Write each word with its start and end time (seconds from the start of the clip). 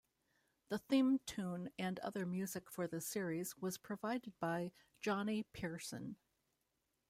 The 0.69 0.79
theme 0.79 1.19
tune 1.27 1.69
and 1.77 1.99
other 1.99 2.25
music 2.25 2.71
for 2.71 2.87
the 2.87 2.99
series 2.99 3.55
was 3.59 3.77
provided 3.77 4.33
by 4.39 4.71
Johnny 4.99 5.43
Pearson. 5.53 6.15